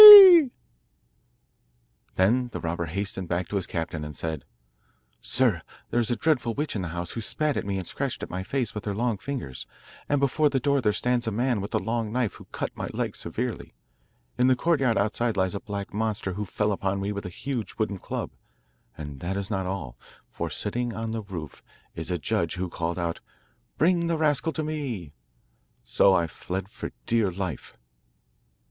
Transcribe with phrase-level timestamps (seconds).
[2.15, 4.45] Then the robber hastened back to his captain and said:
[5.19, 8.27] 'Sir, there is a dreadful witch in the house, who spat at me and scratched
[8.27, 9.67] my face with her long fingers;
[10.09, 12.87] and before the door there stands a man with a long knife, who cut my
[12.91, 13.75] leg severely.
[14.39, 17.75] In the courtyard outside lies a black monster, who fell upon me with a huge
[17.77, 18.31] wooden club;
[18.97, 19.99] and that is not all,
[20.31, 21.61] for, sitting on the roof,
[21.93, 23.19] is a judge, who called out:
[23.77, 25.13] "Bring the rascal to me."
[25.83, 27.77] So I fled for dear life.